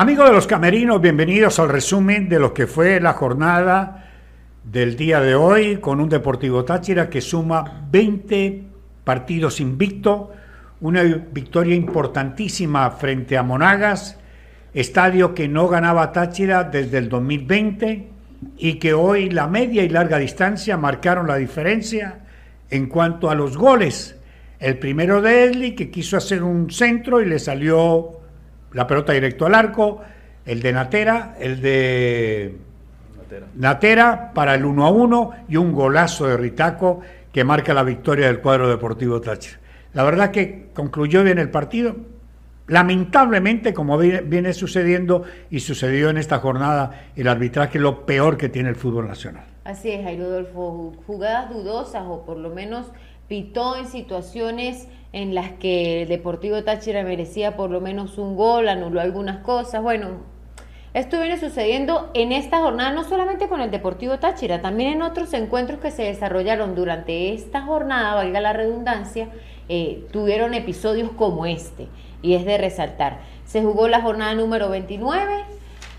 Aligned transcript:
Amigos 0.00 0.28
de 0.28 0.32
los 0.32 0.46
camerinos, 0.46 1.00
bienvenidos 1.00 1.58
al 1.58 1.70
resumen 1.70 2.28
de 2.28 2.38
lo 2.38 2.54
que 2.54 2.68
fue 2.68 3.00
la 3.00 3.14
jornada 3.14 4.12
del 4.62 4.94
día 4.94 5.20
de 5.20 5.34
hoy 5.34 5.78
con 5.78 6.00
un 6.00 6.08
Deportivo 6.08 6.64
Táchira 6.64 7.10
que 7.10 7.20
suma 7.20 7.82
20 7.90 8.62
partidos 9.02 9.58
invicto, 9.58 10.30
una 10.82 11.02
victoria 11.02 11.74
importantísima 11.74 12.88
frente 12.92 13.36
a 13.36 13.42
Monagas, 13.42 14.20
estadio 14.72 15.34
que 15.34 15.48
no 15.48 15.66
ganaba 15.66 16.12
Táchira 16.12 16.62
desde 16.62 16.98
el 16.98 17.08
2020 17.08 18.08
y 18.56 18.74
que 18.74 18.94
hoy 18.94 19.30
la 19.30 19.48
media 19.48 19.82
y 19.82 19.88
larga 19.88 20.18
distancia 20.18 20.76
marcaron 20.76 21.26
la 21.26 21.34
diferencia 21.34 22.20
en 22.70 22.86
cuanto 22.86 23.30
a 23.30 23.34
los 23.34 23.56
goles. 23.56 24.16
El 24.60 24.78
primero 24.78 25.20
de 25.20 25.46
Esli 25.46 25.74
que 25.74 25.90
quiso 25.90 26.16
hacer 26.16 26.44
un 26.44 26.70
centro 26.70 27.20
y 27.20 27.26
le 27.26 27.40
salió 27.40 28.18
la 28.72 28.86
pelota 28.86 29.12
directo 29.12 29.46
al 29.46 29.54
arco, 29.54 30.00
el 30.44 30.60
de 30.62 30.72
Natera, 30.72 31.36
el 31.38 31.60
de 31.60 32.56
Natera. 33.54 34.32
para 34.32 34.54
el 34.54 34.64
1 34.64 34.86
a 34.86 34.90
1 34.90 35.30
y 35.48 35.56
un 35.56 35.72
golazo 35.72 36.26
de 36.26 36.36
Ritaco 36.36 37.00
que 37.32 37.44
marca 37.44 37.74
la 37.74 37.82
victoria 37.82 38.26
del 38.26 38.40
cuadro 38.40 38.68
deportivo 38.68 39.20
Táchira. 39.20 39.58
La 39.92 40.02
verdad 40.04 40.30
que 40.30 40.68
concluyó 40.74 41.22
bien 41.22 41.38
el 41.38 41.50
partido. 41.50 41.96
Lamentablemente, 42.66 43.72
como 43.72 43.96
viene 43.96 44.52
sucediendo 44.52 45.22
y 45.50 45.60
sucedió 45.60 46.10
en 46.10 46.18
esta 46.18 46.38
jornada, 46.38 47.08
el 47.16 47.28
arbitraje 47.28 47.78
es 47.78 47.82
lo 47.82 48.04
peor 48.04 48.36
que 48.36 48.50
tiene 48.50 48.68
el 48.68 48.76
fútbol 48.76 49.08
nacional. 49.08 49.44
Así 49.64 49.90
es, 49.90 50.02
Jairo 50.02 50.24
Rodolfo. 50.24 50.94
Jugadas 51.06 51.50
dudosas 51.50 52.04
o 52.06 52.24
por 52.24 52.36
lo 52.36 52.50
menos 52.50 52.86
pitó 53.26 53.76
en 53.76 53.86
situaciones 53.86 54.88
en 55.12 55.34
las 55.34 55.52
que 55.52 56.02
el 56.02 56.08
Deportivo 56.08 56.62
Táchira 56.64 57.02
merecía 57.02 57.56
por 57.56 57.70
lo 57.70 57.80
menos 57.80 58.18
un 58.18 58.36
gol, 58.36 58.68
anuló 58.68 59.00
algunas 59.00 59.38
cosas. 59.38 59.82
Bueno, 59.82 60.18
esto 60.94 61.20
viene 61.20 61.38
sucediendo 61.38 62.10
en 62.14 62.32
esta 62.32 62.60
jornada, 62.60 62.92
no 62.92 63.04
solamente 63.04 63.48
con 63.48 63.60
el 63.60 63.70
Deportivo 63.70 64.18
Táchira, 64.18 64.60
también 64.60 64.92
en 64.92 65.02
otros 65.02 65.32
encuentros 65.34 65.80
que 65.80 65.90
se 65.90 66.04
desarrollaron 66.04 66.74
durante 66.74 67.32
esta 67.32 67.62
jornada, 67.62 68.14
valga 68.14 68.40
la 68.40 68.52
redundancia, 68.52 69.28
eh, 69.68 70.06
tuvieron 70.12 70.54
episodios 70.54 71.10
como 71.10 71.46
este, 71.46 71.88
y 72.22 72.34
es 72.34 72.44
de 72.44 72.58
resaltar. 72.58 73.20
Se 73.44 73.62
jugó 73.62 73.88
la 73.88 74.00
jornada 74.00 74.34
número 74.34 74.70
29, 74.70 75.44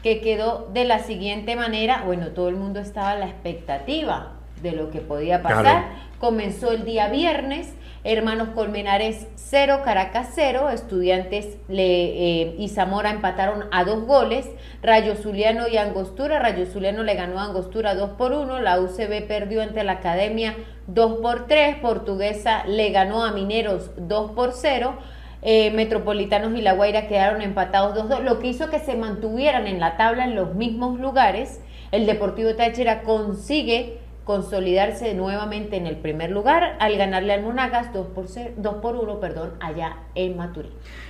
que 0.04 0.22
quedó 0.22 0.70
de 0.74 0.86
la 0.86 1.00
siguiente 1.00 1.56
manera, 1.56 2.04
bueno, 2.06 2.30
todo 2.30 2.50
el 2.50 2.56
mundo 2.56 2.80
estaba 2.80 3.12
a 3.12 3.16
la 3.16 3.28
expectativa 3.28 4.39
de 4.62 4.72
lo 4.74 4.92
que 4.92 5.00
podía 5.00 5.42
pasar. 5.42 5.86
Comenzó 6.20 6.72
el 6.72 6.84
día 6.84 7.08
viernes, 7.08 7.74
Hermanos 8.04 8.50
Colmenares 8.56 9.28
0, 9.36 9.82
Caracas 9.84 10.30
0, 10.34 10.70
Estudiantes 10.70 11.58
le, 11.68 12.42
eh, 12.42 12.56
y 12.58 12.70
Zamora 12.70 13.10
empataron 13.10 13.66
a 13.72 13.84
dos 13.84 14.06
goles, 14.06 14.50
Rayo 14.82 15.16
Zuliano 15.16 15.68
y 15.68 15.78
Angostura, 15.78 16.40
Rayo 16.40 16.66
Zuliano 16.66 17.04
le 17.04 17.16
ganó 17.16 17.40
a 17.40 17.46
Angostura 17.46 17.96
2 17.96 18.12
por 18.12 18.32
1, 18.32 18.60
la 18.62 18.80
UCB 18.80 19.28
perdió 19.28 19.62
ante 19.62 19.84
la 19.84 19.94
Academia 19.94 20.56
2 20.88 21.20
por 21.22 21.48
3, 21.48 21.78
Portuguesa 21.78 22.64
le 22.68 22.90
ganó 22.92 23.24
a 23.24 23.32
Mineros 23.32 23.92
2 23.98 24.32
por 24.32 24.54
0, 24.54 24.98
eh, 25.42 25.72
Metropolitanos 25.72 26.58
y 26.58 26.62
La 26.62 26.74
Guaira 26.74 27.08
quedaron 27.08 27.42
empatados 27.42 27.98
2-2, 27.98 28.24
lo 28.24 28.40
que 28.40 28.48
hizo 28.48 28.70
que 28.70 28.80
se 28.80 28.96
mantuvieran 28.96 29.68
en 29.68 29.80
la 29.80 29.98
tabla 29.98 30.26
en 30.26 30.36
los 30.36 30.56
mismos 30.56 31.00
lugares, 31.00 31.62
el 31.92 32.06
Deportivo 32.06 32.56
Táchira 32.56 33.02
consigue 33.04 33.99
consolidarse 34.30 35.16
nuevamente 35.16 35.76
en 35.76 35.88
el 35.88 35.98
primer 35.98 36.30
lugar 36.30 36.78
al 36.80 36.96
ganarle 36.98 37.34
al 37.34 37.42
Monagas 37.42 37.92
2 37.92 38.08
por, 38.10 38.26
2 38.26 38.76
por 38.76 38.96
1 38.96 39.20
perdón, 39.20 39.54
allá 39.60 40.04
en 40.14 40.38
Maturín. 40.38 40.70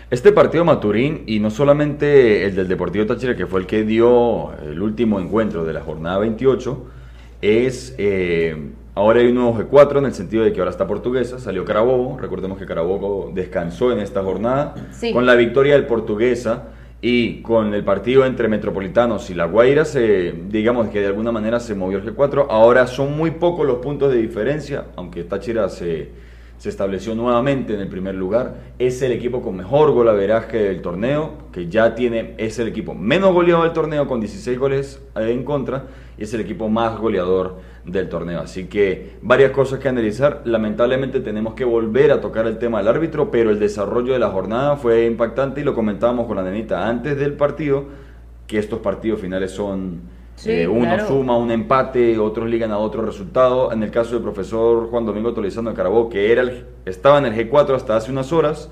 Este 0.09 0.31
partido 0.31 0.63
Maturín, 0.63 1.25
y 1.27 1.41
no 1.41 1.49
solamente 1.49 2.45
el 2.45 2.55
del 2.55 2.69
Deportivo 2.69 3.05
Táchira, 3.05 3.35
que 3.35 3.45
fue 3.45 3.59
el 3.59 3.67
que 3.67 3.83
dio 3.83 4.53
el 4.61 4.81
último 4.81 5.19
encuentro 5.19 5.65
de 5.65 5.73
la 5.73 5.81
jornada 5.81 6.17
28, 6.19 6.85
es... 7.41 7.93
Eh, 7.97 8.69
ahora 8.95 9.19
hay 9.19 9.27
un 9.27 9.35
nuevo 9.35 9.53
G4 9.53 9.97
en 9.97 10.05
el 10.05 10.13
sentido 10.13 10.45
de 10.45 10.53
que 10.53 10.61
ahora 10.61 10.71
está 10.71 10.87
Portuguesa, 10.87 11.39
salió 11.39 11.65
Carabobo, 11.65 12.17
recordemos 12.17 12.57
que 12.57 12.65
Carabobo 12.65 13.33
descansó 13.35 13.91
en 13.91 13.99
esta 13.99 14.23
jornada, 14.23 14.75
con 15.11 15.25
la 15.25 15.35
victoria 15.35 15.73
del 15.73 15.87
Portuguesa 15.87 16.69
y 17.01 17.41
con 17.41 17.73
el 17.73 17.83
partido 17.83 18.25
entre 18.25 18.47
Metropolitanos 18.47 19.29
y 19.29 19.33
La 19.33 19.45
Guaira, 19.45 19.85
se, 19.85 20.33
digamos 20.49 20.89
que 20.89 20.99
de 20.99 21.07
alguna 21.07 21.31
manera 21.31 21.59
se 21.59 21.75
movió 21.75 21.99
el 21.99 22.15
G4. 22.15 22.47
Ahora 22.49 22.87
son 22.87 23.15
muy 23.15 23.31
pocos 23.31 23.65
los 23.65 23.77
puntos 23.77 24.11
de 24.11 24.19
diferencia, 24.19 24.87
aunque 24.95 25.23
Táchira 25.23 25.69
se, 25.69 26.09
se 26.59 26.67
estableció 26.67 27.15
nuevamente 27.15 27.73
en 27.73 27.79
el 27.79 27.87
primer 27.87 28.15
lugar. 28.15 28.55
Es 28.79 29.01
el 29.01 29.13
equipo 29.13 29.41
con 29.41 29.55
mejor 29.55 29.91
golaveraje 29.91 30.57
del 30.57 30.81
torneo, 30.81 31.37
que 31.53 31.69
ya 31.69 31.95
tiene, 31.95 32.35
es 32.37 32.59
el 32.59 32.67
equipo 32.67 32.93
menos 32.93 33.33
goleado 33.33 33.63
del 33.63 33.71
torneo 33.71 34.07
con 34.07 34.19
16 34.19 34.59
goles 34.59 35.01
en 35.15 35.45
contra 35.45 35.85
y 36.17 36.23
es 36.23 36.33
el 36.33 36.41
equipo 36.41 36.67
más 36.67 36.99
goleador 36.99 37.59
del 37.85 38.09
torneo. 38.09 38.41
Así 38.41 38.65
que 38.65 39.13
varias 39.21 39.51
cosas 39.51 39.79
que 39.79 39.87
analizar. 39.87 40.41
Lamentablemente 40.43 41.21
tenemos 41.21 41.53
que 41.53 41.63
volver 41.63 42.11
a 42.11 42.19
tocar 42.19 42.45
el 42.45 42.57
tema 42.57 42.79
del 42.79 42.89
árbitro, 42.89 43.31
pero 43.31 43.51
el 43.51 43.59
desarrollo 43.59 44.11
de 44.11 44.19
la 44.19 44.29
jornada 44.29 44.75
fue 44.75 45.05
impactante 45.05 45.61
y 45.61 45.63
lo 45.63 45.73
comentábamos 45.73 46.27
con 46.27 46.35
la 46.35 46.43
nenita 46.43 46.89
antes 46.89 47.17
del 47.17 47.33
partido, 47.33 47.85
que 48.47 48.59
estos 48.59 48.79
partidos 48.79 49.21
finales 49.21 49.51
son 49.51 50.01
eh, 50.45 50.67
uno 50.67 51.07
suma 51.07 51.37
un 51.37 51.51
empate, 51.51 52.17
otros 52.17 52.49
ligan 52.49 52.71
a 52.71 52.77
otro 52.77 53.01
resultado. 53.01 53.71
En 53.71 53.83
el 53.83 53.91
caso 53.91 54.13
del 54.13 54.23
profesor 54.23 54.89
Juan 54.89 55.05
Domingo 55.05 55.33
Tolizano 55.33 55.71
de 55.71 55.75
Carabó, 55.75 56.09
que 56.09 56.31
era 56.31 56.41
el, 56.41 56.65
estaba 56.85 57.17
en 57.17 57.25
el 57.25 57.35
G4 57.35 57.75
hasta 57.75 57.95
hace 57.95 58.11
unas 58.11 58.31
horas, 58.31 58.69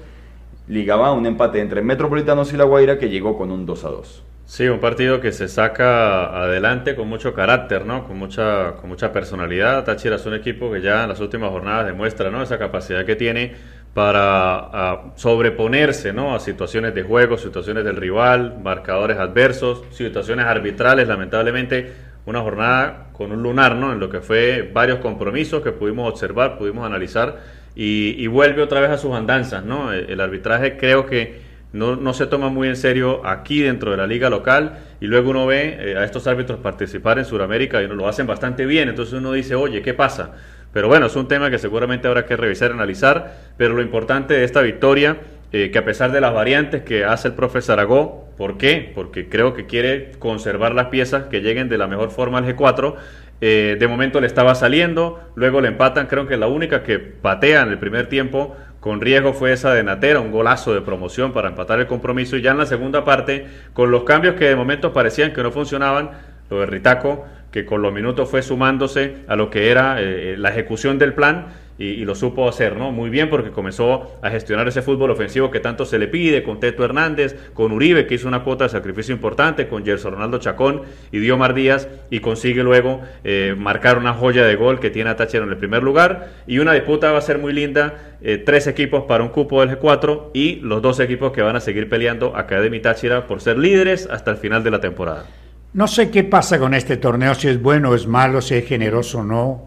ligaba 0.68 1.12
un 1.12 1.26
empate 1.26 1.60
entre 1.60 1.82
Metropolitanos 1.82 2.54
y 2.54 2.58
La 2.58 2.64
Guaira 2.64 2.98
que 2.98 3.10
llegó 3.10 3.38
con 3.38 3.52
un 3.52 3.66
2 3.66 3.86
a 3.86 3.90
2. 3.90 4.24
Sí, 4.46 4.66
un 4.70 4.80
partido 4.80 5.20
que 5.20 5.34
se 5.34 5.50
saca 5.50 6.28
adelante 6.42 6.96
con 6.96 7.10
mucho 7.10 7.34
carácter, 7.34 7.86
¿no? 7.86 8.08
Con 8.08 8.18
mucha, 8.18 8.76
con 8.76 8.90
mucha 8.90 9.12
personalidad. 9.12 9.84
Táchira 9.84 10.16
es 10.16 10.26
un 10.26 10.36
equipo 10.36 10.72
que 10.72 10.82
ya 10.82 11.04
en 11.04 11.10
las 11.10 11.20
últimas 11.20 11.50
jornadas 11.50 11.86
demuestra, 11.86 12.32
¿no? 12.32 12.42
Esa 12.42 12.58
capacidad 12.58 13.06
que 13.06 13.18
tiene 13.18 13.56
para 13.98 15.06
sobreponerse 15.16 16.14
¿no? 16.14 16.36
a 16.36 16.40
situaciones 16.40 16.94
de 16.94 17.02
juego, 17.02 17.36
situaciones 17.36 17.84
del 17.84 17.96
rival, 17.96 18.60
marcadores 18.62 19.18
adversos, 19.18 19.82
situaciones 19.90 20.46
arbitrales, 20.46 21.08
lamentablemente 21.08 21.94
una 22.28 22.42
jornada 22.42 23.08
con 23.12 23.32
un 23.32 23.42
lunar, 23.42 23.76
¿no? 23.76 23.92
En 23.92 24.00
lo 24.00 24.08
que 24.08 24.20
fue 24.20 24.70
varios 24.72 25.00
compromisos 25.00 25.64
que 25.64 25.72
pudimos 25.72 26.12
observar, 26.12 26.60
pudimos 26.60 26.86
analizar 26.86 27.40
y, 27.74 28.28
vuelve 28.28 28.62
otra 28.62 28.82
vez 28.82 28.92
a 28.92 29.00
sus 29.00 29.16
andanzas, 29.16 29.66
¿no? 29.66 29.92
El, 29.92 30.22
arbitraje 30.22 30.78
creo 30.78 31.08
que 31.08 31.42
no, 31.74 31.96
no, 31.96 32.14
se 32.14 32.28
toma 32.28 32.50
muy 32.50 32.68
en 32.68 32.76
serio 32.76 33.26
aquí 33.26 33.64
dentro 33.64 33.90
de 33.90 33.98
la 33.98 34.06
liga 34.06 34.30
local 34.30 34.78
y 35.02 35.08
luego 35.08 35.32
uno 35.32 35.48
ve 35.48 35.76
eh, 35.80 35.98
a 35.98 36.04
estos 36.04 36.28
árbitros 36.28 36.60
participar 36.60 37.18
en 37.18 37.26
Sudamérica 37.26 37.82
y 37.82 37.88
lo 37.88 38.08
hacen 38.08 38.28
bastante 38.28 38.68
bien, 38.68 38.90
entonces 38.90 39.16
uno 39.16 39.32
dice, 39.32 39.56
oye, 39.56 39.82
¿qué 39.82 39.96
pasa? 39.96 40.34
Pero 40.74 40.88
bueno, 40.88 41.08
es 41.08 41.16
un 41.16 41.28
tema 41.28 41.50
que 41.50 41.58
seguramente 41.58 42.08
habrá 42.08 42.26
que 42.26 42.36
revisar 42.36 42.72
analizar. 42.72 43.36
Pero 43.58 43.74
lo 43.74 43.82
importante 43.82 44.34
de 44.34 44.44
esta 44.44 44.62
victoria, 44.62 45.18
eh, 45.52 45.72
que 45.72 45.80
a 45.80 45.86
pesar 45.86 46.12
de 46.12 46.22
las 46.22 46.34
variantes 46.34 46.84
que 46.84 47.06
hace 47.06 47.30
el 47.30 47.34
profe 47.34 47.62
Zaragó, 47.62 48.28
¿por 48.38 48.58
qué? 48.58 48.92
Porque 48.94 49.30
creo 49.30 49.54
que 49.54 49.66
quiere 49.66 50.12
conservar 50.20 50.76
las 50.76 50.88
piezas 50.88 51.26
que 51.26 51.42
lleguen 51.42 51.70
de 51.70 51.78
la 51.78 51.88
mejor 51.88 52.12
forma 52.12 52.40
al 52.40 52.46
G4. 52.46 52.96
Eh, 53.40 53.78
de 53.80 53.88
momento 53.88 54.20
le 54.20 54.28
estaba 54.28 54.56
saliendo, 54.56 55.20
luego 55.36 55.62
le 55.62 55.68
empatan, 55.68 56.08
creo 56.08 56.26
que 56.26 56.38
la 56.38 56.48
única 56.48 56.82
que 56.82 56.98
patea 56.98 57.62
en 57.62 57.70
el 57.70 57.78
primer 57.78 58.08
tiempo 58.08 58.56
con 58.80 59.00
riesgo 59.00 59.34
fue 59.34 59.54
esa 59.54 59.74
de 59.74 59.84
Natera, 59.84 60.20
un 60.20 60.32
golazo 60.32 60.74
de 60.74 60.82
promoción 60.82 61.34
para 61.34 61.50
empatar 61.50 61.80
el 61.80 61.88
compromiso 61.88 62.38
y 62.38 62.42
ya 62.42 62.52
en 62.52 62.58
la 62.58 62.66
segunda 62.66 63.04
parte, 63.04 63.46
con 63.74 63.92
los 63.92 64.04
cambios 64.04 64.36
que 64.36 64.46
de 64.46 64.56
momento 64.56 64.94
parecían 64.94 65.34
que 65.34 65.44
no 65.44 65.52
funcionaban, 65.52 66.12
lo 66.50 66.60
de 66.60 66.66
Ritaco 66.66 67.26
que 67.52 67.66
con 67.66 67.82
los 67.82 67.94
minutos 67.94 68.30
fue 68.30 68.42
sumándose 68.42 69.16
a 69.28 69.36
lo 69.36 69.50
que 69.50 69.72
era 69.72 70.02
eh, 70.02 70.36
la 70.38 70.50
ejecución 70.50 71.00
del 71.00 71.14
plan 71.14 71.48
y, 71.80 72.06
lo 72.06 72.16
supo 72.16 72.50
hacer, 72.50 72.76
¿no? 72.76 72.92
Muy 72.92 73.12
bien 73.12 73.30
porque 73.30 73.52
comenzó 73.52 74.18
a 74.24 74.32
gestionar 74.32 74.68
ese 74.68 74.82
fútbol 74.82 75.12
ofensivo 75.12 75.52
que 75.52 75.60
tanto 75.60 75.86
se 75.86 76.00
le 76.00 76.08
pide, 76.08 76.42
con 76.42 76.60
Teto 76.60 76.84
Hernández, 76.84 77.36
con 77.54 77.72
Uribe, 77.72 78.08
que 78.08 78.16
hizo 78.16 78.28
una 78.28 78.44
cuota 78.44 78.64
de 78.64 78.72
sacrificio 78.72 79.14
importante, 79.14 79.68
con 79.68 79.86
Gerson 79.86 80.14
Ronaldo 80.14 80.40
Chacón 80.40 80.82
y 81.12 81.20
Diomar 81.20 81.54
Díaz, 81.54 81.88
y 82.10 82.20
consigue 82.20 82.64
luego 82.64 83.02
eh, 83.24 83.54
marcar 83.56 84.00
una 84.00 84.14
joya 84.14 84.44
de 84.46 84.56
gol 84.56 84.80
que 84.80 84.90
tiene 84.90 85.12
a 85.12 85.16
Táchira 85.16 85.44
en 85.44 85.52
el 85.52 85.58
primer 85.58 85.84
lugar, 85.84 86.30
y 86.48 86.58
una 86.58 86.74
disputa 86.74 87.12
va 87.12 87.20
a 87.20 87.22
ser 87.22 87.38
muy 87.38 87.54
linda, 87.54 88.16
eh, 88.24 88.42
tres 88.44 88.66
equipos 88.66 89.04
para 89.04 89.24
un 89.24 89.30
cupo 89.30 89.64
del 89.64 89.78
G4, 89.78 90.32
y 90.34 90.56
los 90.62 90.82
dos 90.82 91.00
equipos 91.00 91.32
que 91.32 91.44
van 91.44 91.56
a 91.56 91.60
seguir 91.60 91.90
peleando, 91.90 92.36
Academia 92.36 92.80
y 92.80 92.82
Táchira, 92.82 93.28
por 93.28 93.40
ser 93.40 93.60
líderes 93.60 94.08
hasta 94.10 94.32
el 94.32 94.38
final 94.38 94.64
de 94.64 94.72
la 94.72 94.82
temporada. 94.82 95.26
No 95.74 95.88
sé 95.88 96.10
qué 96.10 96.24
pasa 96.24 96.60
con 96.60 96.74
este 96.74 96.98
torneo, 96.98 97.36
si 97.36 97.50
es 97.50 97.62
bueno 97.62 97.90
o 97.90 97.96
es 97.96 98.08
malo, 98.08 98.42
si 98.42 98.56
es 98.56 98.66
generoso 98.66 99.20
o 99.20 99.24
no. 99.24 99.66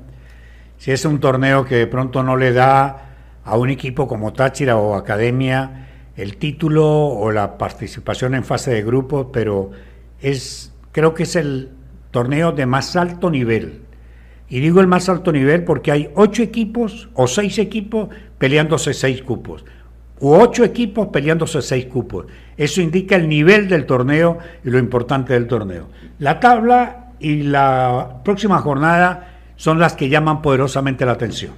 Si 0.78 0.90
es 0.90 1.04
un 1.04 1.20
torneo 1.20 1.64
que 1.64 1.76
de 1.76 1.86
pronto 1.86 2.22
no 2.22 2.36
le 2.36 2.52
da 2.52 3.10
a 3.44 3.56
un 3.56 3.68
equipo 3.68 4.08
como 4.08 4.32
Táchira 4.32 4.76
o 4.76 4.94
Academia 4.94 5.88
el 6.16 6.36
título 6.36 6.86
o 6.86 7.30
la 7.30 7.56
participación 7.56 8.34
en 8.34 8.44
fase 8.44 8.72
de 8.72 8.82
grupo, 8.82 9.30
pero 9.32 9.70
es 10.20 10.72
creo 10.92 11.14
que 11.14 11.22
es 11.22 11.36
el 11.36 11.70
torneo 12.10 12.52
de 12.52 12.66
más 12.66 12.96
alto 12.96 13.30
nivel. 13.30 13.82
Y 14.48 14.60
digo 14.60 14.80
el 14.80 14.86
más 14.86 15.08
alto 15.08 15.32
nivel 15.32 15.64
porque 15.64 15.92
hay 15.92 16.10
ocho 16.14 16.42
equipos 16.42 17.08
o 17.14 17.26
seis 17.26 17.58
equipos 17.58 18.08
peleándose 18.38 18.94
seis 18.94 19.22
cupos. 19.22 19.64
U 20.20 20.34
ocho 20.34 20.64
equipos 20.64 21.08
peleándose 21.08 21.62
seis 21.62 21.86
cupos. 21.86 22.26
Eso 22.56 22.80
indica 22.80 23.16
el 23.16 23.28
nivel 23.28 23.68
del 23.68 23.86
torneo 23.86 24.38
y 24.64 24.70
lo 24.70 24.78
importante 24.78 25.32
del 25.32 25.46
torneo. 25.46 25.86
La 26.18 26.38
tabla 26.40 27.12
y 27.18 27.42
la 27.42 28.20
próxima 28.24 28.58
jornada 28.58 29.38
son 29.56 29.78
las 29.78 29.94
que 29.94 30.08
llaman 30.08 30.42
poderosamente 30.42 31.04
la 31.04 31.12
atención. 31.12 31.52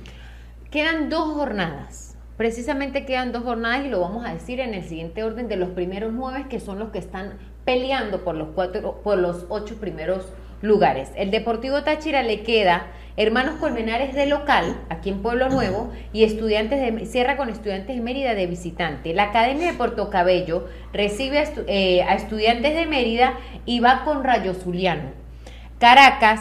Quedan 0.70 1.08
dos 1.08 1.34
jornadas. 1.34 2.16
Precisamente 2.36 3.04
quedan 3.04 3.30
dos 3.30 3.44
jornadas 3.44 3.84
y 3.84 3.88
lo 3.88 4.00
vamos 4.00 4.26
a 4.26 4.32
decir 4.32 4.58
en 4.58 4.74
el 4.74 4.84
siguiente 4.84 5.22
orden 5.22 5.48
de 5.48 5.56
los 5.56 5.68
primeros 5.70 6.12
nueve 6.12 6.46
que 6.48 6.60
son 6.60 6.78
los 6.78 6.90
que 6.90 6.98
están 6.98 7.34
peleando 7.64 8.24
por 8.24 8.34
los 8.34 8.48
cuatro, 8.54 9.00
por 9.04 9.18
los 9.18 9.46
ocho 9.48 9.76
primeros 9.76 10.32
lugares. 10.62 11.10
El 11.16 11.30
Deportivo 11.30 11.82
Táchira 11.82 12.22
le 12.22 12.42
queda 12.42 12.86
Hermanos 13.16 13.56
Colmenares 13.60 14.14
de 14.14 14.26
local, 14.26 14.80
aquí 14.88 15.10
en 15.10 15.20
Pueblo 15.20 15.50
Nuevo, 15.50 15.92
y 16.14 16.24
estudiantes 16.24 16.80
de, 16.80 17.04
cierra 17.04 17.36
con 17.36 17.50
estudiantes 17.50 17.94
de 17.94 18.02
Mérida 18.02 18.34
de 18.34 18.46
visitante. 18.46 19.12
La 19.12 19.24
Academia 19.24 19.70
de 19.70 19.76
Puerto 19.76 20.08
Cabello 20.08 20.66
recibe 20.94 21.38
a, 21.38 21.44
eh, 21.66 22.02
a 22.02 22.14
estudiantes 22.14 22.74
de 22.74 22.86
Mérida 22.86 23.34
y 23.66 23.80
va 23.80 24.04
con 24.04 24.24
Rayo 24.24 24.54
Zuliano. 24.54 25.10
Caracas 25.78 26.40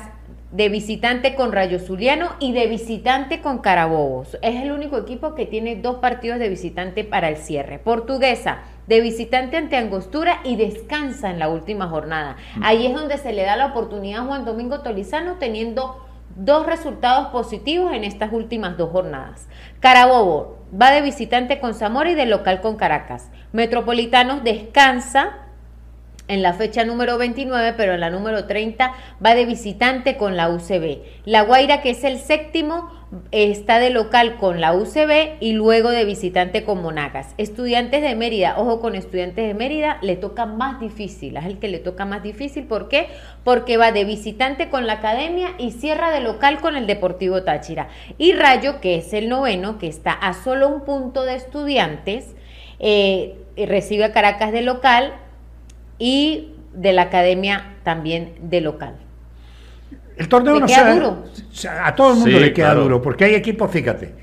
de 0.52 0.68
visitante 0.68 1.36
con 1.36 1.52
Rayo 1.52 1.80
Zuliano 1.80 2.32
y 2.40 2.52
de 2.52 2.68
visitante 2.68 3.42
con 3.42 3.60
Carabobos. 3.60 4.38
Es 4.42 4.62
el 4.62 4.72
único 4.72 4.98
equipo 4.98 5.34
que 5.34 5.46
tiene 5.46 5.78
dos 5.78 5.98
partidos 5.98 6.40
de 6.40 6.50
visitante 6.50 7.04
para 7.04 7.30
el 7.30 7.38
cierre. 7.38 7.80
Portuguesa 7.80 8.60
de 8.92 9.00
visitante 9.00 9.56
ante 9.56 9.78
Angostura 9.78 10.42
y 10.44 10.58
descansa 10.58 11.30
en 11.30 11.40
la 11.40 11.48
última 11.48 11.88
jornada. 11.88 12.36
Mm. 12.58 12.64
Ahí 12.66 12.88
es 12.88 12.94
donde 12.94 13.18
se 13.18 13.32
le 13.32 13.44
da 13.44 13.56
la 13.56 13.68
oportunidad 13.68 14.24
a 14.24 14.26
Juan 14.26 14.44
Domingo 14.44 14.82
Tolizano 14.82 15.38
teniendo 15.40 16.06
dos 16.36 16.66
resultados 16.66 17.28
positivos 17.28 17.94
en 17.94 18.04
estas 18.04 18.34
últimas 18.34 18.76
dos 18.78 18.90
jornadas. 18.90 19.48
Carabobo 19.80 20.58
va 20.80 20.92
de 20.92 21.02
visitante 21.02 21.62
con 21.62 21.74
Zamora 21.74 22.12
y 22.12 22.16
de 22.16 22.26
local 22.26 22.60
con 22.60 22.76
Caracas. 22.76 23.32
Metropolitanos 23.54 24.44
descansa 24.44 25.38
en 26.28 26.42
la 26.42 26.52
fecha 26.52 26.84
número 26.84 27.18
29, 27.18 27.74
pero 27.78 27.94
en 27.94 28.02
la 28.02 28.10
número 28.10 28.46
30 28.46 28.92
va 29.26 29.36
de 29.36 29.46
visitante 29.46 30.18
con 30.18 30.36
la 30.36 30.50
UCB. 30.50 31.00
La 31.24 31.44
Guaira, 31.44 31.82
que 31.82 31.92
es 31.92 32.04
el 32.04 32.20
séptimo, 32.20 32.92
está 33.32 33.80
de 33.80 33.90
local 33.90 34.38
con 34.38 34.62
la 34.62 34.74
UCB 34.74 35.38
y 35.42 35.52
luego 35.52 35.90
de 35.90 36.06
visitante 36.06 36.64
con 36.64 36.82
Monagas. 36.82 37.34
Estudiantes 37.38 38.02
de 38.02 38.16
Mérida, 38.16 38.56
ojo 38.58 38.80
con 38.80 38.96
estudiantes 38.96 39.48
de 39.48 39.54
Mérida, 39.54 39.98
le 40.02 40.16
toca 40.16 40.46
más 40.46 40.80
difícil, 40.80 41.36
es 41.36 41.46
el 41.46 41.60
que 41.60 41.68
le 41.68 41.80
toca 41.80 42.06
más 42.06 42.24
difícil. 42.24 42.66
¿Por 42.66 42.88
qué? 42.88 43.10
Porque 43.44 43.76
va 43.76 43.92
de 43.92 44.06
visitante 44.06 44.70
con 44.70 44.88
la 44.88 44.94
Academia 44.94 45.50
y 45.58 45.72
cierra 45.72 46.12
de 46.12 46.22
local 46.22 46.62
con 46.62 46.78
el 46.78 46.88
Deportivo 46.88 47.44
Táchira. 47.44 47.90
Y 48.18 48.32
Rayo, 48.32 48.80
que 48.80 48.96
es 48.96 49.14
el 49.14 49.28
noveno, 49.28 49.78
que 49.78 49.88
está 49.88 50.14
a 50.14 50.34
solo 50.34 50.70
un 50.70 50.86
punto 50.86 51.26
de 51.26 51.36
estudiantes, 51.36 52.36
eh, 52.80 53.36
recibe 53.58 54.06
a 54.06 54.14
Caracas 54.14 54.54
de 54.54 54.62
local 54.62 55.14
y 56.00 56.54
de 56.74 56.94
la 56.94 57.04
academia 57.04 57.76
también 57.84 58.34
de 58.42 58.62
local. 58.62 58.96
El 60.22 60.28
torneo 60.28 60.60
no 60.60 60.68
queda 60.68 60.94
duro. 60.94 61.24
A 61.82 61.96
todo 61.96 62.14
el 62.14 62.20
mundo 62.20 62.40
le 62.40 62.54
queda 62.54 62.76
duro, 62.76 63.02
porque 63.02 63.26
hay 63.26 63.34
equipos, 63.34 63.72
fíjate, 63.72 64.14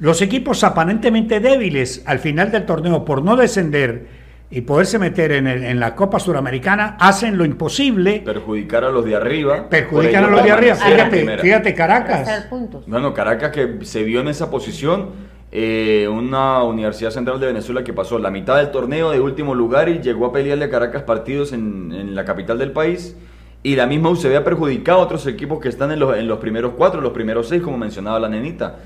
los 0.00 0.20
equipos 0.20 0.64
aparentemente 0.64 1.38
débiles 1.38 2.02
al 2.06 2.18
final 2.18 2.50
del 2.50 2.66
torneo 2.66 3.04
por 3.04 3.22
no 3.22 3.36
descender 3.36 4.24
y 4.50 4.62
poderse 4.62 4.98
meter 4.98 5.30
en, 5.30 5.46
en, 5.46 5.78
la 5.78 5.94
Copa 5.94 6.18
Suramericana 6.18 6.96
hacen 6.98 7.38
lo 7.38 7.44
imposible. 7.44 8.20
Perjudicar 8.24 8.82
a 8.82 8.90
los 8.90 9.04
de 9.04 9.14
arriba. 9.14 9.68
Perjudicar 9.68 10.24
a 10.24 10.28
los 10.28 10.42
de 10.42 10.50
arriba. 10.50 10.74
Fíjate, 10.74 11.38
fíjate 11.38 11.74
Caracas. 11.74 12.48
Bueno, 12.88 13.14
Caracas 13.14 13.52
que 13.52 13.78
se 13.82 14.02
vio 14.02 14.22
en 14.22 14.28
esa 14.28 14.50
posición 14.50 15.10
eh, 15.56 16.08
una 16.08 16.64
Universidad 16.64 17.10
Central 17.10 17.38
de 17.38 17.46
Venezuela 17.46 17.84
que 17.84 17.92
pasó 17.92 18.18
la 18.18 18.32
mitad 18.32 18.56
del 18.56 18.72
torneo 18.72 19.12
de 19.12 19.20
último 19.20 19.54
lugar 19.54 19.88
y 19.88 20.00
llegó 20.00 20.26
a 20.26 20.32
pelearle 20.32 20.64
a 20.64 20.68
Caracas 20.68 21.04
partidos 21.04 21.52
en, 21.52 22.12
la 22.12 22.24
capital 22.24 22.58
del 22.58 22.72
país. 22.72 23.16
Y 23.64 23.76
la 23.76 23.86
misma 23.86 24.10
UCB 24.10 24.36
ha 24.36 24.44
perjudicado 24.44 25.00
a 25.00 25.02
otros 25.02 25.26
equipos 25.26 25.58
que 25.58 25.70
están 25.70 25.90
en 25.90 25.98
los, 25.98 26.16
en 26.16 26.28
los 26.28 26.38
primeros 26.38 26.74
cuatro, 26.76 27.00
los 27.00 27.12
primeros 27.12 27.48
seis, 27.48 27.62
como 27.62 27.78
mencionaba 27.78 28.20
la 28.20 28.28
nenita. 28.28 28.76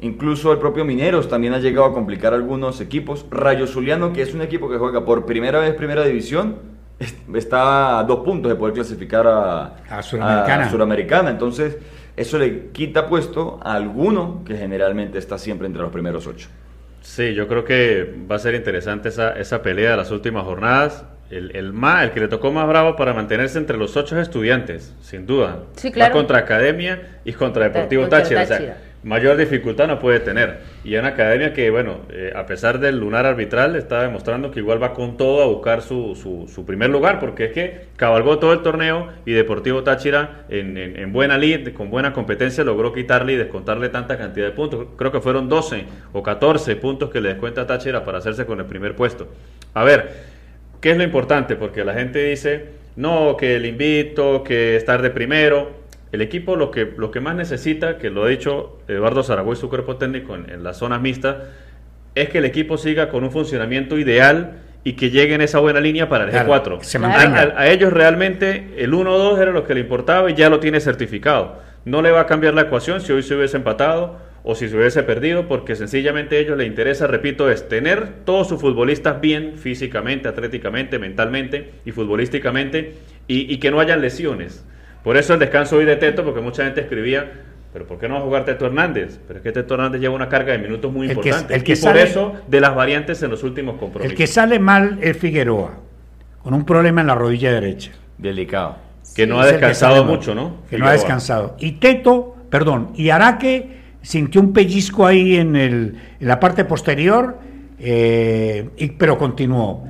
Incluso 0.00 0.52
el 0.52 0.58
propio 0.58 0.84
Mineros 0.84 1.26
también 1.26 1.54
ha 1.54 1.58
llegado 1.58 1.86
a 1.86 1.94
complicar 1.94 2.34
algunos 2.34 2.82
equipos. 2.82 3.24
Rayo 3.30 3.66
Zuliano, 3.66 4.12
que 4.12 4.20
es 4.20 4.34
un 4.34 4.42
equipo 4.42 4.68
que 4.68 4.76
juega 4.76 5.06
por 5.06 5.24
primera 5.24 5.58
vez 5.60 5.74
primera 5.74 6.04
división, 6.04 6.56
está 7.34 7.98
a 7.98 8.04
dos 8.04 8.20
puntos 8.26 8.50
de 8.50 8.56
poder 8.56 8.74
clasificar 8.74 9.26
a, 9.26 9.76
a 9.88 10.02
Suramericana. 10.70 11.30
Entonces, 11.30 11.78
eso 12.14 12.38
le 12.38 12.68
quita 12.72 13.08
puesto 13.08 13.58
a 13.62 13.72
alguno 13.72 14.42
que 14.44 14.54
generalmente 14.54 15.16
está 15.16 15.38
siempre 15.38 15.66
entre 15.66 15.80
los 15.80 15.90
primeros 15.90 16.26
ocho. 16.26 16.48
Sí, 17.00 17.32
yo 17.32 17.48
creo 17.48 17.64
que 17.64 18.14
va 18.30 18.36
a 18.36 18.38
ser 18.38 18.54
interesante 18.54 19.08
esa, 19.08 19.32
esa 19.32 19.62
pelea 19.62 19.92
de 19.92 19.96
las 19.96 20.10
últimas 20.10 20.44
jornadas. 20.44 21.06
El, 21.30 21.56
el, 21.56 21.72
más, 21.72 22.04
el 22.04 22.10
que 22.12 22.20
le 22.20 22.28
tocó 22.28 22.52
más 22.52 22.68
bravo 22.68 22.94
para 22.94 23.12
mantenerse 23.12 23.58
entre 23.58 23.76
los 23.76 23.96
ocho 23.96 24.18
estudiantes, 24.20 24.94
sin 25.00 25.26
duda. 25.26 25.64
Sí, 25.74 25.90
claro. 25.90 26.12
Va 26.12 26.18
contra 26.18 26.38
Academia 26.38 27.18
y 27.24 27.32
contra 27.32 27.64
Deportivo 27.64 28.08
Táchira 28.08 28.76
mayor 29.06 29.36
dificultad 29.36 29.86
no 29.86 30.00
puede 30.00 30.18
tener. 30.18 30.58
Y 30.82 30.96
una 30.96 31.08
academia 31.08 31.54
que, 31.54 31.70
bueno, 31.70 32.00
eh, 32.10 32.32
a 32.34 32.44
pesar 32.44 32.80
del 32.80 32.98
lunar 32.98 33.24
arbitral, 33.24 33.76
está 33.76 34.02
demostrando 34.02 34.50
que 34.50 34.58
igual 34.58 34.82
va 34.82 34.94
con 34.94 35.16
todo 35.16 35.42
a 35.44 35.46
buscar 35.46 35.80
su, 35.80 36.16
su, 36.16 36.66
primer 36.66 36.90
lugar, 36.90 37.20
porque 37.20 37.46
es 37.46 37.52
que 37.52 37.86
cabalgó 37.96 38.40
todo 38.40 38.52
el 38.52 38.62
torneo 38.62 39.08
y 39.24 39.32
Deportivo 39.32 39.84
Táchira, 39.84 40.44
en, 40.48 40.76
en, 40.76 41.12
buena 41.12 41.38
lid, 41.38 41.72
con 41.72 41.88
buena 41.88 42.12
competencia, 42.12 42.64
logró 42.64 42.92
quitarle 42.92 43.34
y 43.34 43.36
descontarle 43.36 43.90
tanta 43.90 44.18
cantidad 44.18 44.46
de 44.46 44.52
puntos. 44.52 44.88
Creo 44.96 45.12
que 45.12 45.20
fueron 45.20 45.48
12 45.48 45.84
o 46.12 46.22
14 46.24 46.74
puntos 46.74 47.08
que 47.08 47.20
le 47.20 47.28
descuenta 47.30 47.64
Táchira 47.64 48.04
para 48.04 48.18
hacerse 48.18 48.44
con 48.44 48.58
el 48.58 48.66
primer 48.66 48.96
puesto. 48.96 49.28
A 49.72 49.84
ver, 49.84 50.35
¿qué 50.80 50.92
es 50.92 50.96
lo 50.96 51.02
importante? 51.02 51.56
Porque 51.56 51.84
la 51.84 51.94
gente 51.94 52.22
dice, 52.24 52.66
no, 52.96 53.36
que 53.36 53.56
el 53.56 53.66
invito, 53.66 54.42
que 54.42 54.76
estar 54.76 55.02
de 55.02 55.10
primero. 55.10 55.70
El 56.12 56.22
equipo 56.22 56.56
lo 56.56 56.70
que, 56.70 56.94
lo 56.96 57.10
que 57.10 57.20
más 57.20 57.34
necesita, 57.34 57.98
que 57.98 58.10
lo 58.10 58.24
ha 58.24 58.28
dicho 58.28 58.78
Eduardo 58.88 59.22
Zaragoza, 59.22 59.60
su 59.60 59.68
cuerpo 59.68 59.96
técnico 59.96 60.34
en, 60.34 60.62
la 60.62 60.72
zona 60.72 60.98
mixta, 60.98 61.44
es 62.14 62.30
que 62.30 62.38
el 62.38 62.44
equipo 62.44 62.78
siga 62.78 63.08
con 63.10 63.24
un 63.24 63.30
funcionamiento 63.30 63.98
ideal 63.98 64.58
y 64.84 64.94
que 64.94 65.10
llegue 65.10 65.34
en 65.34 65.42
esa 65.42 65.58
buena 65.58 65.80
línea 65.80 66.08
para 66.08 66.24
el 66.24 66.30
G4. 66.32 67.54
a, 67.56 67.68
ellos 67.68 67.92
realmente 67.92 68.74
el 68.78 68.92
1-2 68.92 69.38
era 69.38 69.50
lo 69.50 69.64
que 69.64 69.74
le 69.74 69.80
importaba 69.80 70.30
y 70.30 70.34
ya 70.34 70.48
lo 70.48 70.60
tiene 70.60 70.80
certificado. 70.80 71.60
No 71.84 72.02
le 72.02 72.12
va 72.12 72.20
a 72.20 72.26
cambiar 72.26 72.54
la 72.54 72.62
ecuación 72.62 73.00
si 73.00 73.12
hoy 73.12 73.22
se 73.22 73.34
hubiese 73.34 73.56
empatado 73.56 74.18
o 74.48 74.54
si 74.54 74.68
se 74.68 74.76
hubiese 74.76 75.02
perdido, 75.02 75.48
porque 75.48 75.74
sencillamente 75.74 76.36
a 76.36 76.38
ellos 76.38 76.56
les 76.56 76.68
interesa, 76.68 77.08
repito, 77.08 77.50
es 77.50 77.68
tener 77.68 78.24
todos 78.24 78.48
sus 78.48 78.60
futbolistas 78.60 79.20
bien 79.20 79.58
físicamente, 79.58 80.28
atléticamente, 80.28 81.00
mentalmente 81.00 81.72
y 81.84 81.90
futbolísticamente 81.90 82.94
y 83.26 83.56
que 83.58 83.70
no 83.72 83.80
hayan 83.80 84.00
lesiones. 84.00 84.64
Por 85.02 85.16
eso 85.16 85.34
el 85.34 85.40
descanso 85.40 85.76
hoy 85.76 85.84
de 85.84 85.96
Teto, 85.96 86.24
porque 86.24 86.40
mucha 86.40 86.64
gente 86.64 86.80
escribía, 86.80 87.32
pero 87.72 87.86
¿por 87.86 87.98
qué 87.98 88.08
no 88.08 88.14
va 88.14 88.20
a 88.20 88.22
jugar 88.24 88.44
Teto 88.44 88.66
Hernández? 88.66 89.18
Pero 89.26 89.38
es 89.38 89.42
que 89.42 89.52
Teto 89.52 89.74
Hernández 89.74 90.00
lleva 90.00 90.14
una 90.14 90.28
carga 90.28 90.52
de 90.52 90.58
minutos 90.58 90.92
muy 90.92 91.08
importante. 91.08 91.54
El 91.54 91.64
que 91.64 91.72
y 91.72 91.76
por 91.76 91.96
eso 91.96 92.34
de 92.46 92.60
las 92.60 92.74
variantes 92.74 93.22
en 93.22 93.30
los 93.30 93.42
últimos 93.42 93.78
compromisos. 93.78 94.12
El 94.12 94.16
que 94.16 94.28
sale 94.28 94.58
mal 94.58 94.98
es 95.00 95.16
Figueroa, 95.16 95.78
con 96.42 96.54
un 96.54 96.64
problema 96.64 97.00
en 97.00 97.08
la 97.08 97.16
rodilla 97.16 97.52
derecha. 97.52 97.90
Delicado. 98.16 98.78
Que 99.14 99.26
no 99.26 99.40
ha 99.40 99.46
descansado 99.46 100.04
mucho, 100.04 100.34
¿no? 100.36 100.62
Que 100.70 100.78
no 100.78 100.86
ha 100.86 100.92
descansado. 100.92 101.56
Y 101.58 101.72
Teto, 101.72 102.36
perdón, 102.50 102.92
y 102.94 103.10
Araque 103.10 103.85
sintió 104.02 104.40
un 104.40 104.52
pellizco 104.52 105.06
ahí 105.06 105.36
en, 105.36 105.56
el, 105.56 105.96
en 106.20 106.28
la 106.28 106.38
parte 106.38 106.64
posterior, 106.64 107.38
eh, 107.78 108.94
pero 108.98 109.18
continuó. 109.18 109.88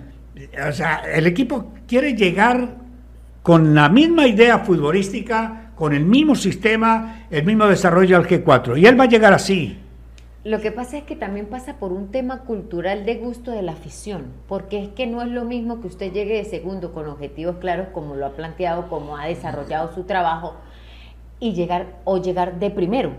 O 0.69 0.73
sea, 0.73 1.03
el 1.13 1.27
equipo 1.27 1.73
quiere 1.87 2.15
llegar 2.15 2.77
con 3.43 3.75
la 3.75 3.89
misma 3.89 4.27
idea 4.27 4.61
futbolística, 4.61 5.71
con 5.77 5.95
el 5.95 6.05
mismo 6.05 6.35
sistema, 6.35 7.27
el 7.31 7.45
mismo 7.45 7.67
desarrollo 7.67 8.17
al 8.17 8.27
G4. 8.27 8.79
Y 8.81 8.87
él 8.87 8.99
va 8.99 9.05
a 9.05 9.09
llegar 9.09 9.33
así. 9.33 9.79
Lo 10.47 10.61
que 10.61 10.71
pasa 10.71 10.99
es 10.99 11.03
que 11.03 11.17
también 11.17 11.47
pasa 11.47 11.75
por 11.75 11.93
un 11.93 12.13
tema 12.13 12.43
cultural 12.43 13.05
de 13.05 13.17
gusto 13.17 13.51
de 13.51 13.63
la 13.63 13.73
afición, 13.73 14.27
porque 14.47 14.81
es 14.81 14.89
que 14.91 15.09
no 15.09 15.21
es 15.21 15.29
lo 15.29 15.45
mismo 15.45 15.81
que 15.81 15.89
usted 15.89 16.13
llegue 16.13 16.37
de 16.37 16.45
segundo 16.45 16.93
con 16.93 17.09
objetivos 17.09 17.57
claros 17.57 17.89
como 17.93 18.15
lo 18.15 18.27
ha 18.27 18.37
planteado, 18.37 18.89
como 18.89 19.17
ha 19.17 19.27
desarrollado 19.27 19.93
su 19.93 20.05
trabajo, 20.05 20.55
y 21.41 21.53
llegar 21.53 21.99
o 22.05 22.23
llegar 22.23 22.61
de 22.61 22.71
primero. 22.71 23.13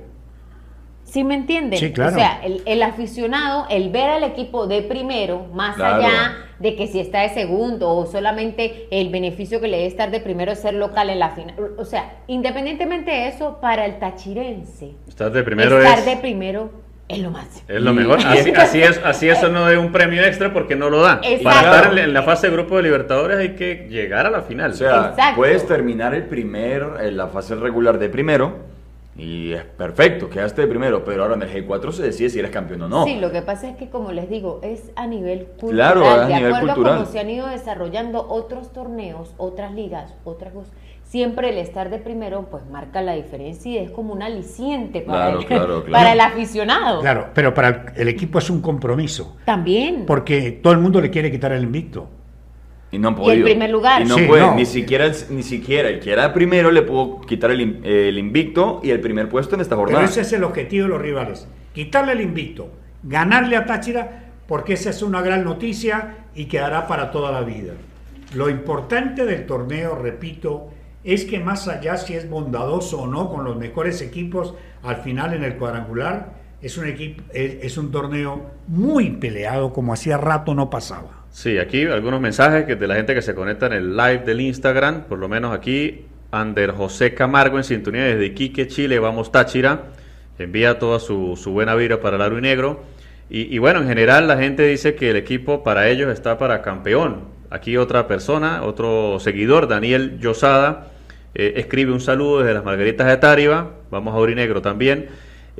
¿Sí 1.08 1.24
me 1.24 1.36
entienden? 1.36 1.80
Sí, 1.80 1.92
claro. 1.94 2.18
O 2.18 2.20
sea, 2.20 2.42
el, 2.44 2.84
aficionado, 2.84 3.66
el 3.70 3.90
ver 3.90 4.10
al 4.10 4.24
equipo 4.24 4.68
de 4.68 4.82
primero, 4.82 5.48
más 5.54 5.80
allá 5.80 6.36
de 6.60 6.76
que 6.76 6.88
si 6.88 7.00
está 7.00 7.22
de 7.22 7.30
segundo 7.30 7.90
o 7.92 8.06
solamente 8.06 8.88
el 8.92 9.10
beneficio 9.10 9.62
que 9.62 9.68
le 9.68 9.78
debe 9.78 9.88
estar 9.88 10.12
de 10.12 10.20
primero 10.20 10.52
es 10.52 10.60
ser 10.60 10.74
local 10.74 11.10
en 11.10 11.20
la 11.20 11.30
final. 11.30 11.56
O 11.78 11.86
sea, 11.86 12.18
independientemente 12.28 13.12
de 13.12 13.28
eso, 13.30 13.60
para 13.62 13.86
el 13.86 14.00
tachirense, 14.00 14.96
estar 15.08 15.32
de 15.32 15.44
primero 15.44 15.82
estar 15.82 16.04
de 16.04 16.18
primero 16.18 16.72
es 17.08 17.20
lo 17.20 17.32
máximo. 17.32 17.64
Es 17.70 17.82
lo 17.82 17.94
mejor. 17.94 18.20
Así, 18.26 18.82
es, 18.82 19.00
así 19.06 19.30
eso 19.30 19.48
no 19.48 19.66
de 19.68 19.78
un 19.78 19.94
premio 19.94 20.26
extra 20.26 20.52
porque 20.52 20.76
no 20.76 20.90
lo 20.90 21.04
dan. 21.04 21.22
Para 21.42 21.60
estar 21.62 21.98
en, 21.98 22.14
la 22.14 22.24
fase 22.24 22.48
de 22.48 22.54
grupo 22.54 22.76
de 22.76 22.84
Libertadores 22.84 23.38
hay 23.38 23.56
que 23.56 23.88
llegar 23.90 24.26
a 24.26 24.30
la 24.30 24.42
final. 24.42 24.72
O 24.72 24.76
sea, 24.76 25.16
puedes 25.38 25.66
terminar 25.66 26.14
el 26.14 26.24
primer, 26.24 26.86
en 27.00 27.16
la 27.16 27.28
fase 27.28 27.56
regular 27.56 27.98
de 27.98 28.10
primero 28.10 28.77
Y 29.18 29.52
es 29.54 29.64
perfecto, 29.64 30.30
quedaste 30.30 30.62
de 30.62 30.68
primero, 30.68 31.04
pero 31.04 31.24
ahora 31.24 31.34
en 31.36 31.42
el 31.42 31.68
G4 31.68 31.92
se 31.92 32.04
decide 32.04 32.30
si 32.30 32.38
eres 32.40 32.52
campeón 32.52 32.84
o 32.84 32.88
no. 32.88 33.04
Sí, 33.04 33.16
lo 33.20 33.32
que 33.32 33.42
pasa 33.42 33.68
es 33.70 33.76
que, 33.76 33.90
como 33.90 34.12
les 34.12 34.30
digo, 34.30 34.60
es 34.62 34.92
a 34.96 35.08
nivel 35.08 35.46
cultural. 35.60 35.76
Claro, 35.94 36.08
a 36.10 36.28
de 36.28 36.36
nivel 36.36 36.54
acuerdo 36.54 36.76
cultural. 36.76 36.94
a 36.94 36.98
cómo 37.00 37.12
se 37.12 37.20
han 37.20 37.30
ido 37.30 37.48
desarrollando 37.48 38.28
otros 38.30 38.72
torneos, 38.74 39.34
otras 39.38 39.74
ligas, 39.74 40.14
otras 40.24 40.54
cosas. 40.54 40.72
Siempre 41.04 41.50
el 41.50 41.58
estar 41.58 41.90
de 41.90 41.98
primero, 42.00 42.48
pues 42.52 42.64
marca 42.70 43.02
la 43.02 43.14
diferencia 43.14 43.72
y 43.72 43.78
es 43.78 43.90
como 43.92 44.14
un 44.14 44.22
aliciente 44.22 45.02
para, 45.02 45.32
Claro, 45.32 45.40
el, 45.40 45.46
claro, 45.48 45.66
claro. 45.84 45.92
para 45.92 46.14
el 46.14 46.20
aficionado. 46.20 47.00
Claro, 47.02 47.28
pero 47.34 47.54
para 47.54 47.70
el, 47.96 48.02
el 48.02 48.08
equipo 48.10 48.38
es 48.40 48.50
un 48.50 48.62
compromiso, 48.62 49.38
También. 49.46 50.06
porque 50.06 50.52
todo 50.52 50.74
el 50.74 50.80
mundo 50.80 51.02
le 51.02 51.10
quiere 51.10 51.32
quitar 51.32 51.54
el 51.54 51.64
invicto. 51.64 52.08
Y 52.92 53.00
no 53.00 53.10
han 53.10 53.22
Y 53.22 53.30
el 53.32 53.44
primer 53.44 53.70
lugar. 53.70 54.02
Y 54.02 54.06
no 54.06 54.16
Sí, 54.16 54.26
puede, 54.26 54.42
no. 54.44 54.56
ni 54.56 54.66
siquiera 54.66 55.06
el, 55.06 55.14
ni 55.32 55.44
siquiera 55.44 55.90
el 55.90 56.00
que 56.00 56.12
era 56.12 56.34
primero 56.34 56.72
le 56.72 56.82
pudo 56.84 57.22
quitar 57.22 57.52
el, 57.52 57.62
in- 57.62 57.82
el 57.84 58.18
invicto 58.18 58.80
y 58.84 58.92
el 58.92 59.02
primer 59.02 59.28
puesto 59.28 59.56
en 59.56 59.62
esta 59.62 59.76
Pero 59.76 59.82
jornada. 59.88 60.06
ese 60.06 60.22
es 60.22 60.32
el 60.34 60.44
objetivo 60.46 60.84
de 60.86 60.90
los 60.92 61.02
rivales, 61.02 61.48
quitarle 61.74 62.14
el 62.14 62.22
invicto, 62.22 62.70
ganarle 63.04 63.58
a 63.58 63.66
Táchira, 63.66 64.32
porque 64.48 64.74
esa 64.74 64.90
es 64.92 65.02
una 65.02 65.22
gran 65.22 65.44
noticia 65.44 66.28
y 66.34 66.46
quedará 66.46 66.88
para 66.88 67.12
toda 67.12 67.32
la 67.32 67.42
vida. 67.42 67.74
Lo 68.34 68.50
importante 68.50 69.26
del 69.26 69.46
torneo, 69.46 69.96
repito, 69.96 70.70
es 71.04 71.26
que 71.26 71.40
más 71.40 71.68
allá 71.68 71.98
si 71.98 72.14
es 72.14 72.30
bondadoso 72.30 73.02
o 73.02 73.08
no 73.08 73.30
con 73.30 73.44
los 73.44 73.58
mejores 73.58 74.02
equipos 74.02 74.54
al 74.84 74.98
final 74.98 75.34
en 75.34 75.44
el 75.44 75.56
cuadrangular, 75.58 76.36
es 76.62 76.78
un, 76.78 76.88
equipo, 76.88 77.22
es, 77.34 77.58
es 77.62 77.78
un 77.78 77.92
torneo 77.92 78.42
muy 78.68 79.12
peleado 79.12 79.74
como 79.74 79.94
hacía 79.94 80.18
rato 80.18 80.54
no 80.56 80.70
pasaba. 80.70 81.26
Sí, 81.32 81.58
aquí 81.58 81.86
algunos 81.86 82.20
mensajes 82.20 82.68
de 82.80 82.88
la 82.88 82.96
gente 82.96 83.14
que 83.14 83.22
se 83.22 83.36
conecta 83.36 83.68
en 83.68 83.74
el 83.74 83.96
live 83.96 84.20
del 84.20 84.42
Instagram, 84.42 85.04
por 85.04 85.20
lo 85.20 85.28
menos 85.30 85.54
aquí, 85.54 86.06
Ander 86.32 86.72
José 86.72 87.14
Camargo 87.14 87.58
en 87.58 87.64
sintonía 87.64 88.04
desde 88.04 88.26
Iquique, 88.26 88.68
Chile, 88.68 89.00
vamos 89.00 89.32
Táchira, 89.32 89.84
envía 90.40 90.80
toda 90.80 91.00
su, 91.00 91.40
su 91.42 91.52
buena 91.52 91.76
vibra 91.76 92.02
para 92.02 92.16
el 92.16 92.22
aro 92.22 92.38
y 92.38 92.42
negro. 92.42 92.84
Y, 93.30 93.54
y 93.54 93.60
bueno, 93.60 93.82
en 93.82 93.88
general 93.88 94.28
la 94.28 94.38
gente 94.38 94.64
dice 94.64 94.96
que 94.96 95.12
el 95.12 95.16
equipo 95.16 95.64
para 95.64 95.90
ellos 95.90 96.12
está 96.12 96.38
para 96.38 96.62
campeón. 96.62 97.38
Aquí 97.50 97.78
otra 97.78 98.08
persona, 98.08 98.64
otro 98.64 99.20
seguidor, 99.20 99.68
Daniel 99.68 100.20
Yosada, 100.20 100.88
eh, 101.34 101.54
escribe 101.58 101.92
un 101.92 102.02
saludo 102.02 102.40
desde 102.40 102.54
las 102.54 102.64
Margaritas 102.66 103.08
de 103.08 103.18
Táriba, 103.18 103.72
vamos 103.92 104.14
a 104.14 104.18
Orinegro 104.18 104.62
también. 104.62 105.08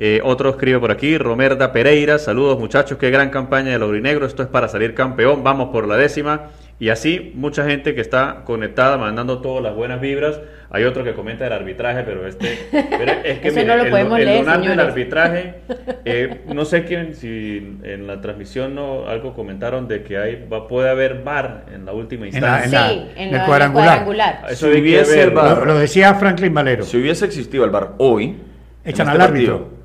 Eh, 0.00 0.20
otro 0.22 0.50
escribe 0.50 0.78
por 0.78 0.92
aquí, 0.92 1.18
Romerda 1.18 1.72
Pereira, 1.72 2.18
saludos 2.20 2.56
muchachos, 2.58 2.98
qué 2.98 3.10
gran 3.10 3.30
campaña 3.30 3.72
del 3.72 3.82
Aurinegro, 3.82 4.26
esto 4.26 4.44
es 4.44 4.48
para 4.48 4.68
salir 4.68 4.94
campeón, 4.94 5.42
vamos 5.42 5.70
por 5.70 5.88
la 5.88 5.96
décima. 5.96 6.50
Y 6.80 6.90
así 6.90 7.32
mucha 7.34 7.64
gente 7.64 7.96
que 7.96 8.00
está 8.00 8.42
conectada, 8.44 8.96
mandando 8.96 9.40
todas 9.40 9.60
las 9.64 9.74
buenas 9.74 10.00
vibras. 10.00 10.40
Hay 10.70 10.84
otro 10.84 11.02
que 11.02 11.12
comenta 11.14 11.44
el 11.44 11.52
arbitraje, 11.52 12.04
pero 12.04 12.24
este... 12.28 12.56
Pero 12.70 13.12
es 13.24 13.40
que 13.40 13.50
mire, 13.50 13.64
no 13.64 13.76
lo 13.78 13.82
el, 13.84 13.90
podemos 13.90 14.18
el 14.20 14.24
leer, 14.26 14.38
donar 14.44 14.60
del 14.60 14.68
señores. 14.68 14.86
arbitraje, 14.88 15.54
eh, 16.04 16.40
no 16.46 16.64
sé 16.64 16.84
quién, 16.84 17.16
si 17.16 17.78
en 17.82 18.06
la 18.06 18.20
transmisión 18.20 18.76
no 18.76 19.08
algo 19.08 19.34
comentaron 19.34 19.88
de 19.88 20.04
que 20.04 20.18
hay, 20.18 20.46
va, 20.46 20.68
puede 20.68 20.88
haber 20.90 21.22
VAR 21.24 21.64
en 21.74 21.84
la 21.84 21.92
última 21.92 22.26
En 22.28 22.32
la- 22.40 22.58
instancia. 22.64 22.92
en 22.92 22.98
sí, 23.00 23.06
en 23.16 23.22
en, 23.22 23.28
el 23.34 23.38
la- 23.38 23.46
cuadrangular. 23.46 23.86
cuadrangular. 24.04 24.40
Eso 24.48 24.70
Si 24.72 24.78
hubiese 24.80 25.22
el. 25.22 25.30
VAR. 25.30 25.58
Lo, 25.58 25.64
lo 25.64 25.78
decía 25.80 26.14
Franklin 26.14 26.54
Valero. 26.54 26.84
Si 26.84 26.96
hubiese 26.98 27.24
existido 27.24 27.64
el 27.64 27.70
VAR 27.70 27.94
hoy, 27.98 28.24
en 28.26 28.36
Echan 28.84 29.08
este 29.08 29.16
al 29.16 29.20
árbitro. 29.28 29.58
partido, 29.58 29.77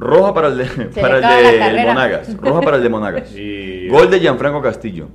roja 0.00 0.34
para 0.34 0.48
el 0.48 0.56
de, 0.58 0.64
para 1.00 1.18
el 1.18 1.76
de. 1.76 1.84
Monagas, 1.86 2.36
roja 2.40 2.60
para 2.62 2.76
el 2.78 2.82
de 2.82 2.88
Monagas. 2.88 3.32
Y- 3.36 3.88
Gol 3.88 4.10
de 4.10 4.18
Gianfranco 4.20 4.60
Castillo. 4.62 5.08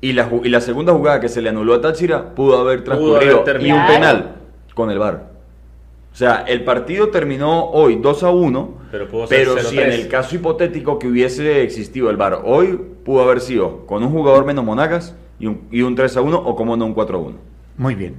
Y 0.00 0.12
la, 0.12 0.28
y 0.44 0.48
la 0.48 0.60
segunda 0.60 0.92
jugada 0.92 1.18
que 1.20 1.28
se 1.28 1.42
le 1.42 1.48
anuló 1.48 1.74
a 1.74 1.80
Táchira 1.80 2.34
pudo 2.34 2.58
haber 2.58 2.84
transcurrido 2.84 3.40
haber 3.40 3.66
y 3.66 3.72
un 3.72 3.84
penal 3.86 4.36
con 4.74 4.90
el 4.90 4.98
VAR. 4.98 5.28
O 6.12 6.16
sea, 6.18 6.44
el 6.46 6.62
partido 6.64 7.08
terminó 7.08 7.64
hoy 7.70 7.96
2 7.96 8.22
a 8.22 8.30
1, 8.30 8.74
Pero 8.92 9.08
pudo 9.08 9.26
ser 9.26 9.38
pero 9.40 9.56
0-3. 9.56 9.62
si 9.64 9.78
en 9.80 9.90
el 9.92 10.08
caso 10.08 10.36
hipotético 10.36 10.98
que 10.98 11.08
hubiese 11.08 11.62
existido 11.62 12.10
el 12.10 12.16
VAR 12.16 12.40
hoy, 12.44 12.78
pudo 13.04 13.22
haber 13.22 13.40
sido 13.40 13.86
con 13.86 14.02
un 14.04 14.10
jugador 14.12 14.44
menos 14.44 14.64
Monagas 14.64 15.14
y 15.40 15.46
un, 15.46 15.62
y 15.72 15.82
un 15.82 15.94
3 15.96 16.16
a 16.16 16.20
1 16.20 16.36
o 16.38 16.54
como 16.56 16.76
no 16.76 16.86
un 16.86 16.94
4 16.94 17.18
a 17.18 17.20
1. 17.20 17.36
Muy 17.76 17.94
bien. 17.96 18.14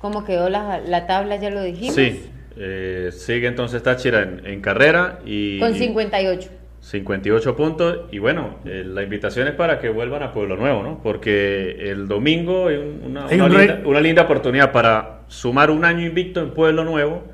¿Cómo 0.00 0.24
quedó 0.24 0.48
la, 0.48 0.80
la 0.80 1.06
tabla? 1.06 1.36
Ya 1.36 1.50
lo 1.50 1.62
dijimos. 1.62 1.94
Sí, 1.94 2.30
eh, 2.58 3.10
sigue 3.12 3.46
entonces 3.46 3.82
Táchira 3.82 4.22
en, 4.22 4.44
en 4.46 4.60
carrera 4.60 5.20
y... 5.24 5.58
Con 5.60 5.74
58. 5.74 6.50
58 6.80 7.56
puntos 7.56 7.98
y 8.12 8.18
bueno, 8.20 8.56
eh, 8.64 8.84
la 8.86 9.02
invitación 9.02 9.48
es 9.48 9.54
para 9.54 9.80
que 9.80 9.88
vuelvan 9.88 10.22
a 10.22 10.32
Pueblo 10.32 10.56
Nuevo, 10.56 10.82
¿no? 10.82 11.00
Porque 11.02 11.90
el 11.90 12.06
domingo 12.06 12.68
hay 12.68 12.76
un- 12.76 13.02
una, 13.10 13.26
Hay 13.26 13.34
una 13.40 13.44
un 13.46 13.58
linda, 13.58 13.80
una 13.84 14.00
linda 14.00 14.22
oportunidad 14.22 14.70
para 14.72 15.20
sumar 15.26 15.70
un 15.70 15.84
año 15.84 16.06
invicto 16.06 16.40
en 16.40 16.50
Pueblo 16.52 16.84
Nuevo 16.84 17.24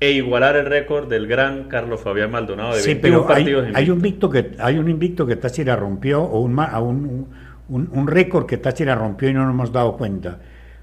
e 0.00 0.12
igualar 0.12 0.56
el 0.56 0.66
récord 0.66 1.08
del 1.08 1.26
gran 1.26 1.64
Carlos 1.64 2.00
Fabián 2.00 2.30
Maldonado 2.30 2.74
de 2.74 2.80
Sí, 2.80 2.94
21 2.94 3.00
pero 3.26 3.28
hay, 3.34 3.42
partidos 3.44 3.64
hay 3.74 3.90
un 3.90 3.96
invictos. 3.96 3.96
invicto 3.96 4.30
que 4.56 4.62
hay 4.62 4.78
un 4.78 4.88
invicto 4.90 5.26
que 5.26 5.36
Táchira 5.36 5.76
rompió 5.76 6.22
o 6.22 6.40
un, 6.40 6.58
un, 6.58 7.28
un, 7.68 7.88
un 7.92 8.06
récord 8.06 8.46
que 8.46 8.58
Táchira 8.58 8.94
rompió 8.94 9.28
y 9.30 9.34
no 9.34 9.44
nos 9.44 9.54
hemos 9.54 9.72
dado 9.72 9.96
cuenta. 9.96 10.40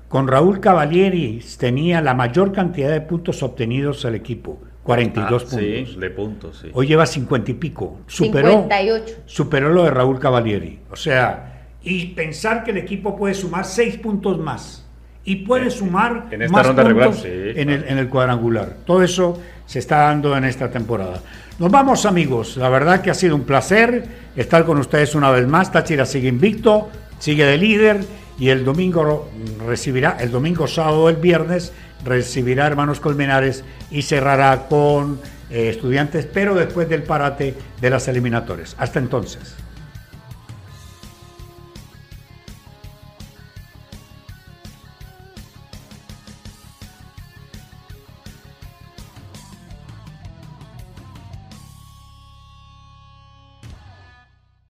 Con 0.07 0.27
Raúl 0.27 0.59
Cavalieri 0.61 1.41
tenía 1.59 2.01
la 2.01 2.13
mayor 2.13 2.53
cantidad 2.53 2.91
de 2.91 3.01
puntos 3.01 3.43
obtenidos 3.43 4.05
al 4.05 4.15
equipo, 4.15 4.61
42 4.83 5.25
Ah, 5.25 5.49
puntos. 5.49 5.59
Sí, 5.59 5.95
de 5.99 6.09
puntos, 6.09 6.59
sí. 6.61 6.69
Hoy 6.73 6.87
lleva 6.87 7.05
50 7.05 7.51
y 7.51 7.53
pico. 7.55 7.99
Superó, 8.07 8.49
58. 8.51 9.15
superó 9.25 9.69
lo 9.69 9.83
de 9.83 9.91
Raúl 9.91 10.17
Cavalieri. 10.19 10.79
O 10.89 10.95
sea, 10.95 11.67
y 11.83 12.07
pensar 12.07 12.63
que 12.63 12.71
el 12.71 12.77
equipo 12.77 13.17
puede 13.17 13.33
sumar 13.33 13.65
6 13.65 13.97
puntos 13.97 14.39
más. 14.39 14.85
Y 15.25 15.37
puede 15.37 15.69
sumar 15.69 16.27
en 16.31 16.41
esta 16.43 16.53
más 16.53 16.67
ronda 16.67 16.83
regular, 16.83 17.09
puntos 17.09 17.23
sí, 17.23 17.29
en, 17.29 17.69
el, 17.69 17.83
en 17.83 17.97
el 17.97 18.07
cuadrangular. 18.07 18.77
Todo 18.85 19.03
eso 19.03 19.37
se 19.65 19.79
está 19.79 19.97
dando 19.97 20.37
en 20.37 20.45
esta 20.45 20.71
temporada. 20.71 21.21
Nos 21.59 21.69
vamos 21.69 22.05
amigos, 22.05 22.55
la 22.55 22.69
verdad 22.69 23.01
que 23.01 23.11
ha 23.11 23.13
sido 23.13 23.35
un 23.35 23.43
placer 23.43 24.05
estar 24.37 24.63
con 24.63 24.77
ustedes 24.77 25.15
una 25.15 25.29
vez 25.31 25.45
más. 25.45 25.69
Táchira 25.69 26.05
sigue 26.05 26.29
invicto, 26.29 26.87
sigue 27.19 27.45
de 27.45 27.57
líder 27.57 27.99
y 28.39 28.49
el 28.49 28.63
domingo 28.63 29.29
recibirá, 29.65 30.17
el 30.19 30.31
domingo, 30.31 30.67
sábado, 30.67 31.09
el 31.09 31.15
viernes 31.15 31.71
recibirá 32.05 32.67
Hermanos 32.67 32.99
Colmenares 32.99 33.63
y 33.89 34.03
cerrará 34.03 34.67
con 34.67 35.19
eh, 35.49 35.69
estudiantes, 35.69 36.25
pero 36.25 36.55
después 36.55 36.87
del 36.89 37.03
parate 37.03 37.55
de 37.81 37.89
las 37.89 38.07
eliminatorias. 38.07 38.75
Hasta 38.77 38.99
entonces. 38.99 39.55